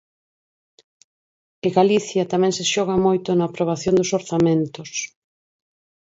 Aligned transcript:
E 1.65 1.67
Galicia 1.77 2.29
tamén 2.33 2.53
se 2.57 2.63
xoga 2.73 2.95
moito 3.05 3.29
na 3.33 3.45
aprobación 3.47 3.93
dos 3.97 4.13
orzamentos. 4.19 4.91